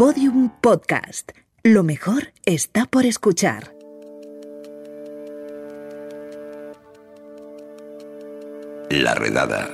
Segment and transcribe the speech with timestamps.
[0.00, 1.32] Podium Podcast.
[1.62, 3.74] Lo mejor está por escuchar.
[8.88, 9.68] La redada.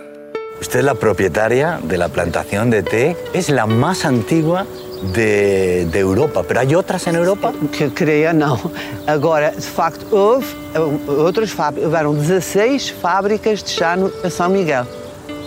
[0.61, 3.17] Usted es la propietaria de la plantación de té.
[3.35, 4.67] Es la más antigua
[5.15, 7.53] de, de Europa, pero ¿hay otras en Europa?
[7.71, 8.59] Que creia, não.
[9.07, 11.87] Agora, de facto, houve eh, outras fábricas.
[11.87, 14.87] Houveram 16 fábricas de chá no, a São Miguel.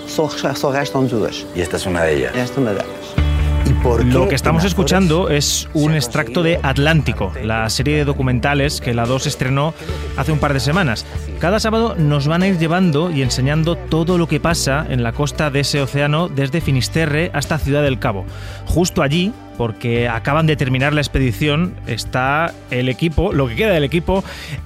[0.08, 1.46] Só, só restam duas.
[1.54, 2.34] Y esta es una de ellas.
[2.34, 3.29] Esta é uma delas.
[3.70, 8.06] ¿Y por qué Lo que estamos escuchando es un extracto de Atlántico, la serie de
[8.06, 9.76] documentales que la 2 estrenó
[10.18, 11.06] hace un par de semanas.
[11.40, 15.12] Cada sábado nos van a ir llevando y enseñando todo lo que pasa en la
[15.12, 18.26] costa de ese océano desde Finisterre hasta Ciudad del Cabo.
[18.66, 23.84] Justo allí, porque acaban de terminar la expedición, está el equipo, lo que queda del
[23.84, 24.24] equipo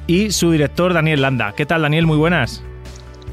[0.07, 1.53] y su director Daniel Landa.
[1.57, 2.05] ¿Qué tal Daniel?
[2.05, 2.63] Muy buenas.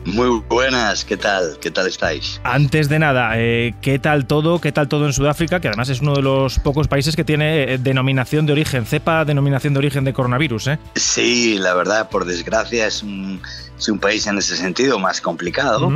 [0.07, 1.59] Muy buenas, ¿qué tal?
[1.61, 2.41] ¿Qué tal estáis?
[2.43, 4.61] Antes de nada, eh, ¿qué tal todo?
[4.61, 5.61] ¿Qué tal todo en Sudáfrica?
[5.61, 9.25] Que además es uno de los pocos países que tiene eh, denominación de origen, cepa
[9.27, 10.79] denominación de origen de coronavirus, ¿eh?
[10.97, 13.43] Sí, la verdad, por desgracia es un,
[13.79, 15.93] es un país en ese sentido más complicado,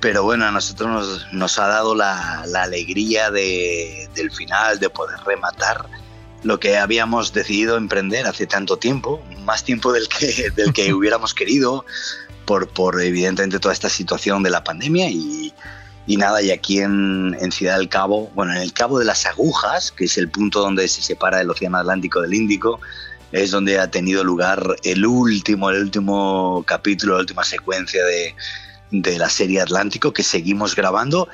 [0.00, 4.90] pero bueno, a nosotros nos, nos ha dado la, la alegría de- del final, de
[4.90, 5.86] poder rematar
[6.42, 11.34] lo que habíamos decidido emprender hace tanto tiempo, más tiempo del que, del que hubiéramos
[11.34, 11.84] querido,
[12.50, 15.54] por, por evidentemente toda esta situación de la pandemia y,
[16.08, 19.24] y nada, y aquí en, en Ciudad del Cabo, bueno, en el Cabo de las
[19.24, 22.80] Agujas, que es el punto donde se separa el Océano Atlántico del Índico,
[23.30, 28.34] es donde ha tenido lugar el último, el último capítulo, la última secuencia de,
[28.90, 31.28] de la serie Atlántico que seguimos grabando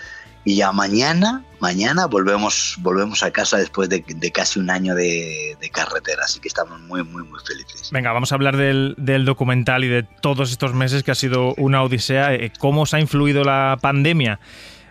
[0.47, 5.57] y ya mañana, mañana volvemos, volvemos a casa después de, de casi un año de,
[5.61, 7.91] de carretera, así que estamos muy, muy, muy felices.
[7.91, 11.53] Venga, vamos a hablar del, del documental y de todos estos meses que ha sido
[11.57, 12.33] una odisea.
[12.33, 14.39] Eh, ¿Cómo os ha influido la pandemia?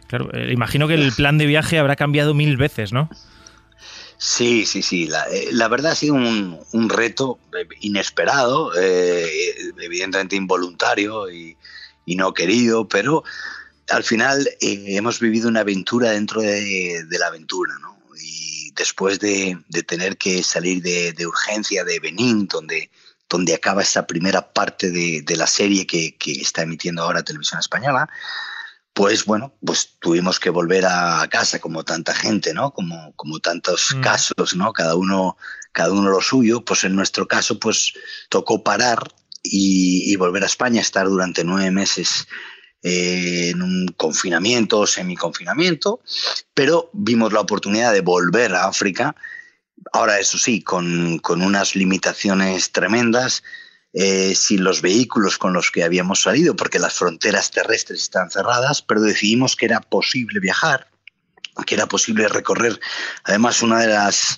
[0.07, 3.09] Claro, eh, imagino que el plan de viaje habrá cambiado mil veces, ¿no?
[4.17, 5.07] Sí, sí, sí.
[5.07, 7.39] La, eh, la verdad ha sido un, un reto
[7.79, 9.25] inesperado, eh,
[9.81, 11.55] evidentemente involuntario y,
[12.05, 13.23] y no querido, pero
[13.89, 17.97] al final eh, hemos vivido una aventura dentro de, de la aventura, ¿no?
[18.21, 22.89] Y después de, de tener que salir de, de urgencia de Benín, donde,
[23.29, 27.59] donde acaba esta primera parte de, de la serie que, que está emitiendo ahora Televisión
[27.59, 28.09] Española,
[28.93, 32.71] pues bueno, pues tuvimos que volver a casa como tanta gente, ¿no?
[32.71, 34.01] Como, como tantos Mm.
[34.01, 34.71] casos, ¿no?
[34.71, 35.35] Cada uno,
[35.73, 36.63] cada uno lo suyo.
[36.63, 37.93] Pues en nuestro caso, pues
[38.29, 39.13] tocó parar
[39.43, 42.25] y, y volver a España, estar durante nueve meses
[42.87, 46.01] eh, en un confinamiento o semiconfinamiento,
[46.53, 49.15] pero vimos la oportunidad de volver a África.
[49.91, 53.41] Ahora, eso sí, con, con unas limitaciones tremendas,
[53.91, 58.83] eh, sin los vehículos con los que habíamos salido, porque las fronteras terrestres están cerradas,
[58.83, 60.87] pero decidimos que era posible viajar,
[61.65, 62.79] que era posible recorrer,
[63.23, 64.37] además, una de las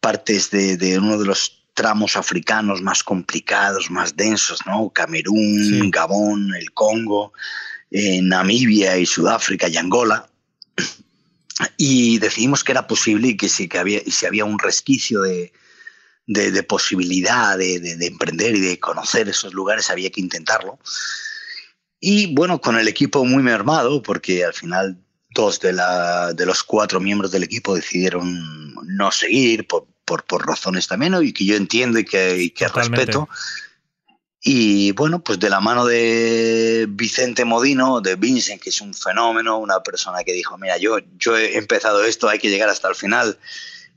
[0.00, 4.88] partes de, de uno de los tramos africanos más complicados, más densos, ¿no?
[4.88, 5.90] Camerún, Sí.
[5.90, 7.34] Gabón, el Congo,
[7.92, 10.28] eh, Namibia y Sudáfrica y Angola.
[11.76, 15.52] Y decidimos que era posible y que si, que había, si había un resquicio de,
[16.26, 20.78] de, de posibilidad de, de- de emprender y de conocer esos lugares, había que intentarlo.
[22.00, 24.96] Y bueno, con el equipo muy mermado, porque al final
[25.34, 30.46] dos de, la, de los cuatro miembros del equipo decidieron no seguir por, por, por
[30.46, 31.22] razones también, ¿no?
[31.22, 33.28] y que yo entiendo y que, y que respeto.
[34.44, 39.58] Y bueno, pues de la mano de Vicente Modino, de Vincent, que es un fenómeno,
[39.58, 42.96] una persona que dijo, mira, yo, yo he empezado esto, hay que llegar hasta el
[42.96, 43.38] final.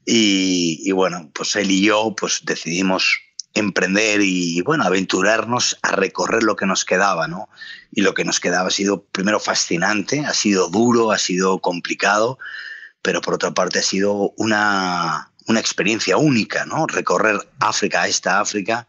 [0.06, 3.22] Y, bueno, pues él y yo pues decidimos
[3.56, 7.50] emprender y, bueno, aventurarnos a recorrer lo que nos quedaba, ¿no?
[7.92, 12.38] Y lo que nos quedaba ha sido primero fascinante, ha sido duro, ha sido complicado,
[13.02, 16.86] pero por otra parte ha sido una, una experiencia única, ¿no?
[16.86, 18.88] Recorrer África, esta África,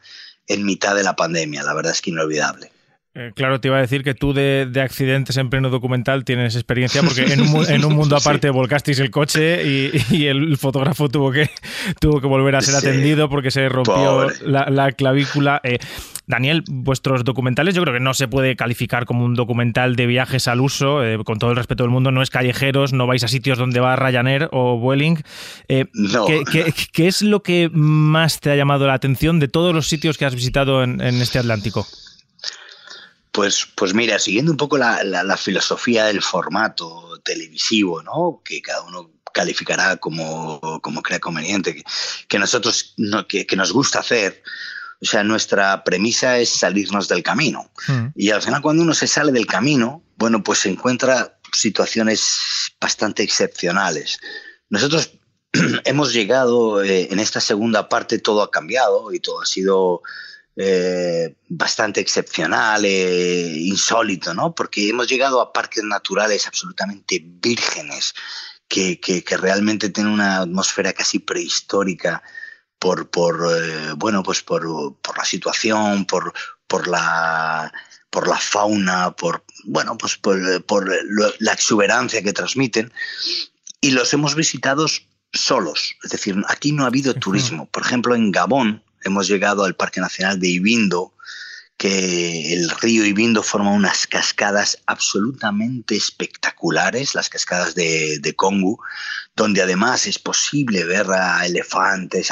[0.49, 2.71] en mitad de la pandemia, la verdad es que inolvidable.
[3.19, 6.55] Eh, claro, te iba a decir que tú de, de accidentes en pleno documental tienes
[6.55, 8.29] experiencia porque en un, mu- en un mundo Sí.
[8.29, 11.49] aparte volcasteis el coche y, y el fotógrafo tuvo que,
[11.99, 12.87] tuvo que volver a ser Sí.
[12.87, 15.61] atendido porque se rompió la, la clavícula.
[15.65, 15.79] Eh,
[16.29, 20.49] Daniel, vuestros documentales yo creo que no se puede calificar como un documental de viajes
[20.49, 23.29] al uso, eh, con todo el respeto del mundo, no es callejeros, no vais a
[23.29, 25.23] sitios donde va Ryanair o Vueling.
[25.69, 26.27] Eh, No.
[26.27, 29.87] ¿qué, qué, qué es lo que más te ha llamado la atención de todos los
[29.87, 31.87] sitios que has visitado en, en este Atlántico?
[33.37, 38.41] Pues, pues mira, siguiendo un poco la, la- la filosofía del formato televisivo, ¿no?
[38.43, 41.85] Que cada uno calificará como, como crea conveniente, que,
[42.29, 44.43] que nosotros no- que, que nos gusta hacer.
[45.03, 47.71] O sea, nuestra premisa es salirnos del camino.
[47.89, 48.07] Mm.
[48.15, 53.23] Y al final cuando uno se sale del camino, bueno, pues se encuentra situaciones bastante
[53.23, 54.19] excepcionales.
[54.71, 55.11] Nosotros
[55.85, 60.01] hemos llegado, eh, en esta segunda parte todo ha cambiado y todo ha sido
[60.57, 64.55] eh, bastante excepcional, e insólito, ¿no?
[64.55, 68.15] Porque hemos llegado a parques naturales absolutamente vírgenes,
[68.69, 72.23] que, que, realmente tienen una atmósfera casi prehistórica
[72.79, 76.33] por, por bueno, pues por, por, la situación, por,
[76.67, 77.73] por la
[78.11, 80.91] por la fauna, por bueno, pues por, por
[81.39, 82.93] la exuberancia que transmiten
[83.81, 84.87] y los hemos visitado
[85.33, 87.67] solos, es decir, aquí no ha habido turismo.
[87.67, 91.15] Por ejemplo, en Gabón hemos llegado al Parque Nacional de Ibindo,
[91.77, 98.79] que el río Ibindo forma unas cascadas absolutamente espectaculares, las cascadas de, de Congo,
[99.35, 102.29] donde además es posible ver a elefantes,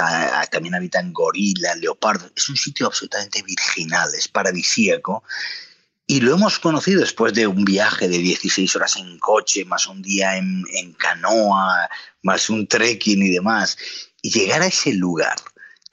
[0.50, 2.32] también habitan gorilas, leopardos.
[2.34, 5.22] Es un sitio absolutamente virginal, es paradisíaco
[6.06, 10.02] y lo hemos conocido después de un viaje de 16 horas en coche, más un
[10.02, 10.64] día en,
[10.98, 11.88] canoa,
[12.22, 13.78] más un trekking y demás.
[14.20, 15.36] Y llegar a ese lugar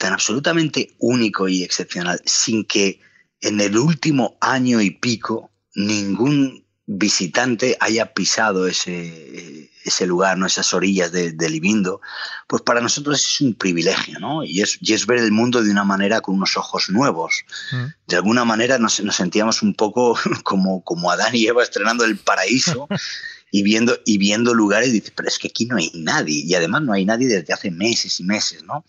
[0.01, 2.99] tan absolutamente único y excepcional, sin que
[3.39, 6.60] en el último año y pico ningún
[6.97, 10.45] visitante haya pisado ese, ese lugar, ¿no?
[10.45, 12.01] esas orillas de, de, Libindo,
[12.47, 14.43] pues para nosotros es un privilegio, ¿no?
[14.43, 17.43] Y es, y es ver el mundo de una manera con unos ojos nuevos.
[17.71, 17.85] Mm.
[18.07, 22.17] De alguna manera nos, nos, sentíamos un poco como, como Adán y Eva estrenando el
[22.17, 22.87] paraíso
[23.51, 26.43] y viendo, y viendo lugares y dices, pero es que aquí no hay nadie.
[26.45, 28.83] Y además no hay nadie desde hace meses y meses, ¿no?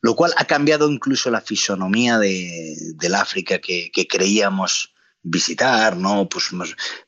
[0.00, 4.91] Lo cual ha cambiado incluso la fisonomía de, del África que, que creíamos
[5.22, 6.28] visitar, ¿no?
[6.28, 6.50] Pues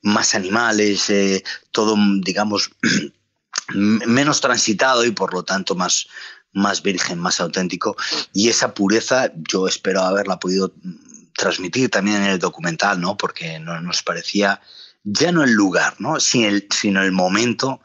[0.03, 2.71] más, animales, eh, todo, digamos,
[3.75, 6.07] menos transitado y por lo tanto más,
[6.53, 7.97] más virgen, más auténtico.
[8.33, 10.73] Y esa pureza yo espero haberla podido
[11.37, 13.17] transmitir también en el documental, ¿no?
[13.17, 14.61] Porque nos parecía
[15.03, 16.21] ya no el lugar, ¿no?
[16.21, 17.81] Sino el, sino el momento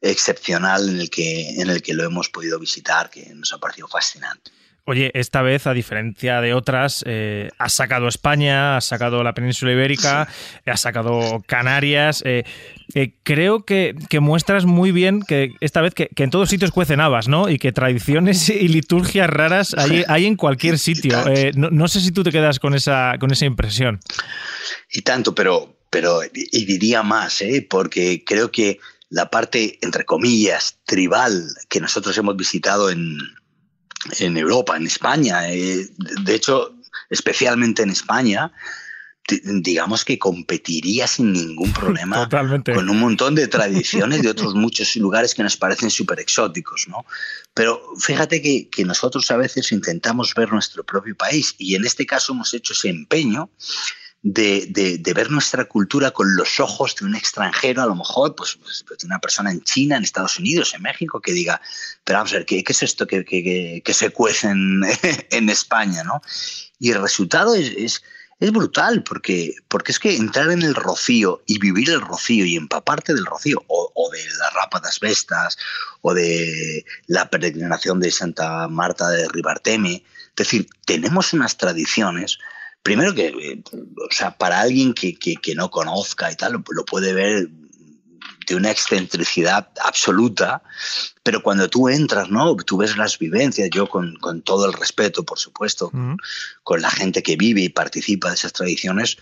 [0.00, 3.88] excepcional en el, que, en el que lo hemos podido visitar, que nos ha parecido
[3.88, 4.50] fascinante.
[4.86, 9.72] Oye, esta vez, a diferencia de otras, eh, has sacado España, has sacado la península
[9.72, 10.28] ibérica,
[10.66, 12.22] has sacado Canarias.
[12.26, 12.44] Eh,
[12.94, 17.28] eh, creo que, muestras muy bien que esta vez que, en todos sitios cuecen habas,
[17.28, 17.48] ¿no?
[17.48, 21.16] Y que tradiciones y liturgias raras hay, hay en cualquier sitio.
[21.54, 24.00] No, sé si tú te quedas con esa, con esa impresión.
[24.92, 31.48] Y tanto, pero, pero y diría más, porque creo que la parte, entre comillas, tribal
[31.70, 33.16] que nosotros hemos visitado en
[34.18, 35.48] en Europa, en España.
[35.50, 35.88] Eh,
[36.22, 36.74] de hecho,
[37.10, 38.52] especialmente en España,
[39.42, 42.28] digamos que competiría sin ningún problema
[42.74, 47.06] con un montón de tradiciones de otros muchos lugares que nos parecen súper exóticos, ¿no?
[47.54, 52.04] Pero fíjate que, que, nosotros a veces intentamos ver nuestro propio país y en este
[52.04, 53.50] caso hemos hecho ese empeño
[54.24, 58.56] de, de, ver nuestra cultura con los ojos de un extranjero, a lo mejor, pues,
[58.56, 61.60] pues, pues, de una persona en China, en Estados Unidos, en México, que diga,
[62.04, 64.48] pero vamos a ver, ¿qué, qué es esto que, que, que, se cuece
[65.30, 66.04] en, España?
[66.04, 66.22] ¿no?
[66.80, 68.02] Y el resultado es, es,
[68.40, 72.56] es, brutal, porque, porque es que entrar en el rocío y vivir el rocío y
[72.56, 75.58] empaparte del rocío, o, o de la rapa das Vestas,
[76.00, 82.38] o de la peregrinación de Santa Marta de Ribarteme, es decir, tenemos unas tradiciones
[82.84, 87.12] primero que, eh, o sea, para alguien que, que, no conozca y tal, lo, puede
[87.14, 87.48] ver
[88.46, 90.62] de una excentricidad absoluta,
[91.22, 92.54] pero cuando tú entras, ¿no?
[92.56, 95.90] Tú ves las vivencias, yo con, con todo el respeto, por supuesto,
[96.62, 99.16] con, la gente que vive y participa de esas tradiciones,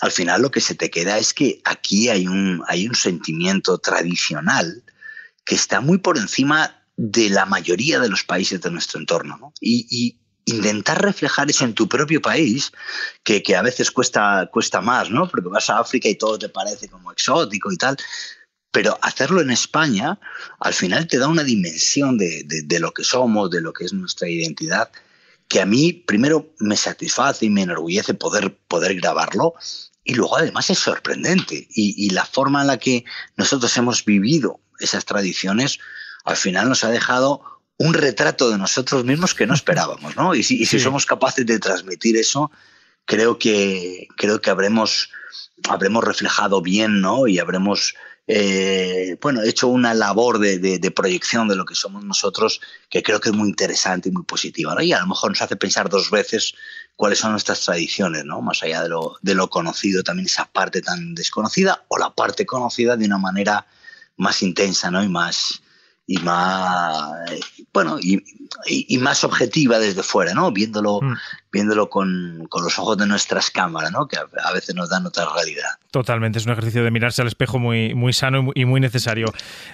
[0.00, 3.78] al final lo que se te queda es que aquí hay un, hay un sentimiento
[3.78, 4.82] tradicional
[5.44, 9.54] que está muy por encima de la mayoría de los países de nuestro entorno, ¿no?
[9.60, 10.18] Y, y,
[10.48, 12.72] intentar reflejar eso en tu propio país,
[13.22, 15.28] que, que, a veces cuesta, cuesta más, ¿no?
[15.28, 17.96] Porque vas a África y todo te parece como exótico y tal.
[18.70, 20.18] Pero hacerlo en España,
[20.60, 23.92] al final te da una dimensión de, de, lo que somos, de lo que es
[23.92, 24.90] nuestra identidad,
[25.48, 29.54] que a mí primero me satisface y me enorgullece poder, poder grabarlo
[30.08, 31.68] y luego además es sorprendente.
[31.70, 33.04] Y, la forma en la que
[33.36, 35.78] nosotros hemos vivido esas tradiciones,
[36.24, 40.34] al final nos ha dejado un retrato de nosotros mismos que no esperábamos, ¿no?
[40.34, 42.50] Y si, si somos capaces de transmitir eso,
[43.04, 45.10] creo que, creo que habremos,
[45.68, 47.28] habremos reflejado bien, ¿no?
[47.28, 47.94] Y habremos,
[48.26, 53.20] eh, bueno, hecho una labor de, de, proyección de lo que somos nosotros que creo
[53.20, 54.82] que es muy interesante y muy positiva, ¿no?
[54.82, 56.54] Y a lo mejor nos hace pensar dos veces
[56.96, 58.42] cuáles son nuestras tradiciones, ¿no?
[58.42, 62.44] Más allá de lo, de lo conocido, también esa parte tan desconocida o la parte
[62.44, 63.66] conocida de una manera
[64.16, 65.02] más intensa, ¿no?
[65.02, 65.62] Y más,
[66.06, 67.30] y más,
[67.72, 70.50] bueno, y, más objetiva desde fuera, ¿no?
[70.50, 71.14] Viéndolo, mm.
[71.52, 74.08] viéndolo con, con, los ojos de nuestras cámaras, ¿no?
[74.08, 75.68] Que a, veces nos dan otra realidad.
[75.90, 79.32] Totalmente, es un ejercicio de mirarse al espejo muy, muy sano y muy, necesario.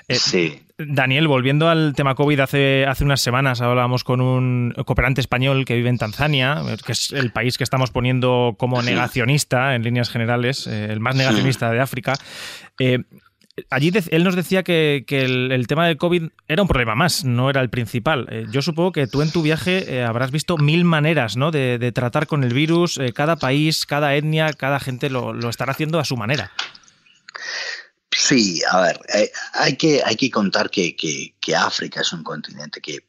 [0.08, 0.60] Eh, sí.
[0.76, 5.76] Daniel, volviendo al tema COVID, hace, hace unas semanas hablábamos con un cooperante español que
[5.76, 10.66] vive en Tanzania, que es el país que estamos poniendo como negacionista en líneas generales,
[10.66, 12.14] eh, el más negacionista de África.
[12.80, 13.04] Eh,
[13.70, 17.60] allí él nos decía que, el, tema del COVID era un problema más, no era
[17.60, 18.26] el principal.
[18.30, 21.50] Eh, yo supongo que tú en tu viaje eh, habrás visto mil maneras ¿no?
[21.50, 22.98] de, tratar con el virus.
[22.98, 26.52] Eh, cada país, cada etnia, cada gente lo, estará haciendo a su manera.
[28.10, 29.00] Sí, a ver,
[29.54, 33.04] hay, que, hay que contar que, África es un continente que,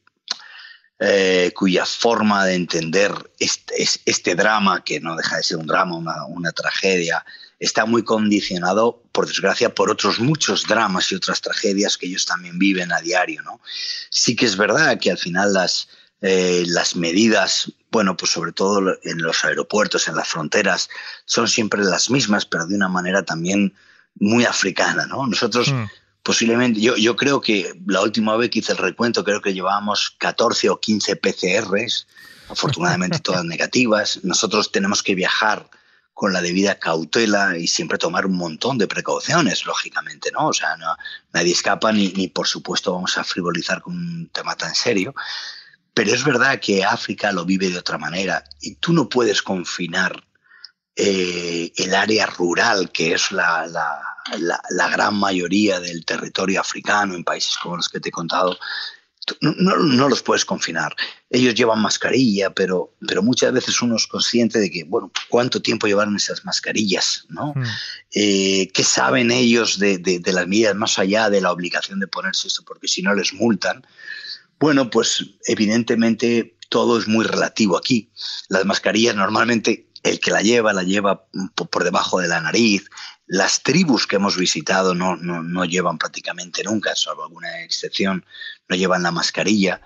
[1.54, 6.24] cuya forma de entender este, este, drama, que no deja de ser un drama, una,
[6.26, 7.24] una tragedia,
[7.58, 12.58] está muy condicionado, por desgracia, por otros muchos dramas y otras tragedias que ellos también
[12.58, 13.42] viven a diario.
[13.42, 13.60] ¿no?
[14.10, 15.88] Sí que es verdad que al final las,
[16.20, 20.88] eh, las medidas, bueno, pues sobre todo en los aeropuertos, en las fronteras,
[21.24, 23.74] son siempre las mismas, pero de una manera también
[24.14, 25.06] muy africana.
[25.06, 25.26] ¿no?
[25.26, 25.72] Nosotros...
[25.72, 25.86] Hmm.
[26.26, 30.16] Posiblemente, yo, yo creo que la última vez que hice el recuento, creo que llevábamos
[30.18, 32.08] 14 o 15 PCRs,
[32.48, 34.18] afortunadamente todas negativas.
[34.24, 35.70] Nosotros tenemos que viajar
[36.14, 40.48] con la debida cautela y siempre tomar un montón de precauciones, lógicamente, ¿no?
[40.48, 40.96] O sea, no,
[41.32, 45.14] nadie escapa ni, ni, por supuesto vamos a frivolizar con un tema tan serio.
[45.94, 50.25] Pero es verdad que África lo vive de otra manera y tú no puedes confinar
[50.96, 54.00] eh, el área rural, que es la, la,
[54.70, 58.58] la, gran mayoría del territorio africano en países como los que te he contado,
[59.40, 60.94] no, no, los puedes confinar.
[61.28, 65.86] Ellos llevan mascarilla, pero, pero muchas veces uno es consciente de que, bueno, ¿cuánto tiempo
[65.86, 67.26] llevaron esas mascarillas?
[67.28, 67.52] ¿no?
[67.54, 67.64] Hmm.
[68.14, 72.48] Eh, ¿Qué saben ellos de, de, las medidas más allá de la obligación de ponerse
[72.48, 72.62] esto?
[72.64, 73.84] Porque si no les multan.
[74.58, 78.10] Bueno, pues evidentemente todo es muy relativo aquí.
[78.48, 82.88] Las mascarillas normalmente el que la lleva la lleva por debajo de la nariz,
[83.26, 88.24] las tribus que hemos visitado no, no, llevan prácticamente nunca, salvo alguna excepción,
[88.68, 89.80] no llevan la mascarilla.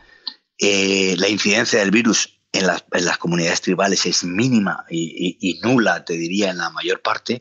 [0.59, 6.05] Eh, la incidencia del virus en las, en las comunidades tribales es mínima y, nula,
[6.05, 7.41] te diría, en la mayor parte.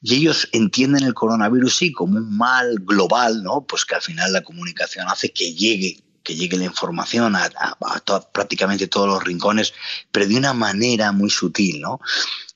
[0.00, 3.66] Y ellos entienden el coronavirus sí como un mal global, ¿no?
[3.66, 7.48] Pues que al final la comunicación hace que llegue que llegue la información a,
[8.32, 9.72] prácticamente todos los rincones,
[10.10, 12.00] pero de una manera muy sutil, ¿no?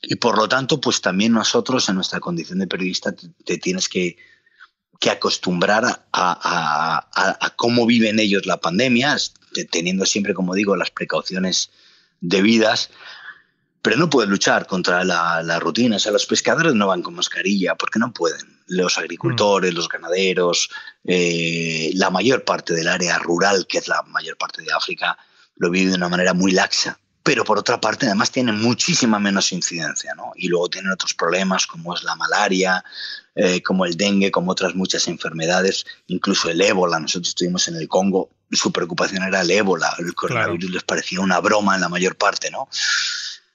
[0.02, 4.16] Y por lo tanto, pues también nosotros en nuestra condición de periodista te, tienes que,
[5.08, 9.16] acostumbrar a, cómo viven ellos la pandemia,
[9.70, 11.70] teniendo siempre, como digo, las precauciones
[12.20, 12.90] debidas,
[13.82, 15.96] pero no puedes luchar contra la, rutina.
[15.96, 18.60] O sea, los pescadores no van con mascarilla porque no pueden.
[18.66, 19.76] Los agricultores, mm.
[19.76, 20.70] los ganaderos,
[21.04, 25.16] eh, la mayor parte del área rural, que es la mayor parte de África,
[25.56, 29.52] lo vive de una manera muy laxa pero por otra parte además tienen muchísima menos
[29.52, 30.32] incidencia, ¿no?
[30.36, 32.82] Y luego tienen otros problemas como es la malaria,
[33.34, 36.98] eh, como el dengue, como otras muchas enfermedades, incluso el ébola.
[36.98, 41.40] Nosotros estuvimos en el Congo, su preocupación era el ébola, el coronavirus les parecía una
[41.40, 42.68] broma en la mayor parte, ¿no?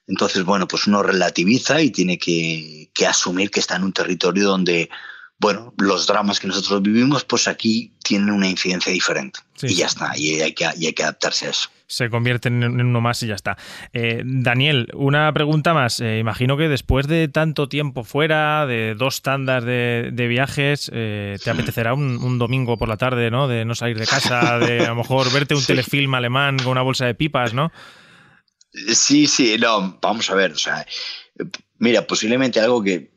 [0.08, 4.48] Entonces, bueno, pues uno relativiza y tiene que, que asumir que está en un territorio
[4.48, 4.90] donde
[5.38, 9.40] bueno, los dramas que nosotros vivimos, pues aquí tienen una incidencia diferente.
[9.62, 11.70] y ya está, y hay, que, hay que adaptarse a eso.
[11.88, 13.58] Se convierte en uno más y ya está.
[13.94, 16.00] Eh, Daniel, una pregunta más.
[16.00, 21.50] Eh, imagino que después de tanto tiempo fuera, de dos tandas de, viajes, eh, te
[21.52, 23.48] apetecerá un, domingo por la tarde, ¿no?
[23.48, 26.82] De no salir de casa, de a lo mejor verte un telefilm alemán con una
[26.82, 27.72] bolsa de pipas, ¿no?
[28.94, 30.86] Sí, sí, no, vamos a ver, o sea,
[31.78, 33.12] Mira, posiblemente algo que,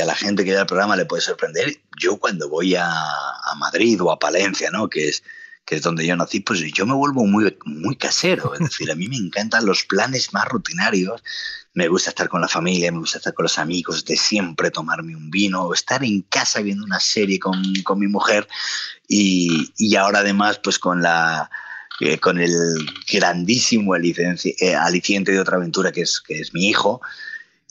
[0.00, 1.80] a la gente que da el programa le puede sorprender.
[1.98, 2.88] Yo cuando voy a,
[3.56, 4.88] Madrid o a Palencia, ¿no?
[4.88, 5.22] que, es,
[5.64, 8.52] que es donde yo nací, pues yo me vuelvo muy, muy casero.
[8.54, 11.22] Es decir, a mí me encantan los planes más rutinarios.
[11.72, 15.16] Me gusta estar con la familia, me gusta estar con los amigos, de siempre tomarme
[15.16, 18.46] un vino, estar en casa viendo una serie con, con mi mujer.
[19.08, 21.50] Y, y ahora además, pues con la
[22.00, 22.54] eh, con el
[23.12, 27.00] grandísimo eh, aliciente de otra aventura que es, que es mi hijo,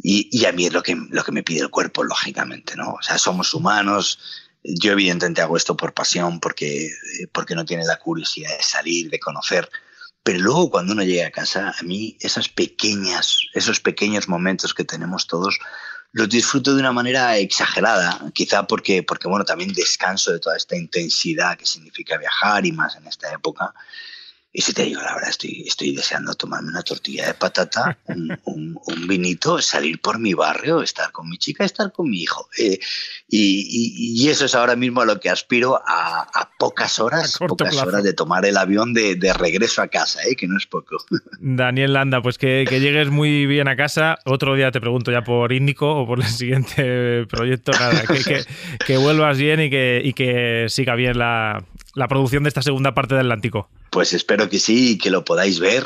[0.02, 2.94] y, a mí es lo que, lo que me pide el cuerpo, lógicamente, ¿no?
[2.94, 4.20] O sea, somos humanos.
[4.64, 6.90] Yo evidentemente hago esto por pasión, porque,
[7.34, 9.70] porque no tiene la curiosidad de salir, de conocer.
[10.24, 14.86] Pero luego cuando uno llega a casa, a mí esas pequeñas, esos pequeños momentos que
[14.86, 15.60] tenemos todos,
[16.12, 20.76] los disfruto de una manera exagerada, quizá porque, porque bueno, también descanso de toda esta
[20.76, 23.74] intensidad que significa viajar y más en esta época.
[24.52, 27.96] Y si te digo la verdad, estoy, estoy deseando tomarme una tortilla de patata,
[28.46, 32.48] un, vinito, salir por mi barrio, estar con mi chica, estar con mi hijo.
[32.58, 32.80] Eh,
[33.28, 38.14] y, eso es ahora mismo a lo que aspiro a, pocas horas, pocas horas de
[38.14, 40.98] tomar el avión de, regreso a casa, eh, que no es poco.
[41.40, 44.18] Daniel Landa, pues que, llegues muy bien a casa.
[44.26, 47.72] Otro día te pregunto ya por Índico o por el siguiente proyecto.
[47.72, 48.04] Nada,
[48.86, 51.64] que, vuelvas bien y que, y que siga bien la,
[51.94, 53.70] la producción de esta segunda parte del Atlántico.
[53.90, 55.86] Pues espero que sí, que lo podáis ver.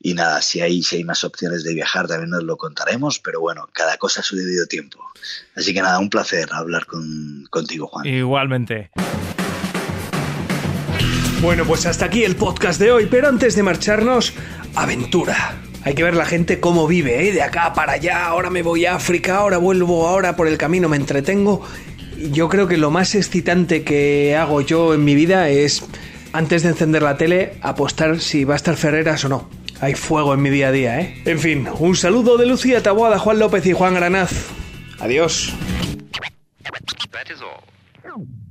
[0.00, 3.40] Y nada, si hay, si hay más opciones de viajar también nos lo contaremos, pero
[3.40, 5.04] bueno, cada cosa a su debido tiempo.
[5.56, 8.06] Así que nada, un placer hablar con, contigo, Juan.
[8.06, 8.90] Igualmente.
[11.40, 14.32] Bueno, pues hasta aquí el podcast de hoy, pero antes de marcharnos,
[14.74, 15.60] aventura.
[15.84, 17.32] Hay que ver la gente cómo vive, ¿eh?
[17.32, 20.88] de acá para allá, ahora me voy a África, ahora vuelvo, ahora por el camino
[20.88, 21.64] me entretengo.
[22.32, 25.80] Yo creo que lo más excitante que hago yo en mi vida es
[26.32, 29.48] antes de encender la tele, apostar si va a estar Ferreras o no.
[29.80, 31.22] Hay fuego en mi día a día, ¿eh?
[31.24, 34.30] En fin, un saludo de Lucía Taboada, Juan López y Juan Granaz.
[34.98, 35.54] Adiós.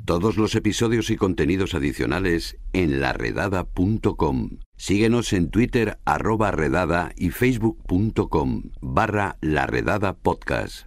[0.05, 4.59] Todos los episodios y contenidos adicionales en laredada.com.
[4.77, 10.86] Síguenos en Twitter arroba redada y facebook.com barra laredada podcast.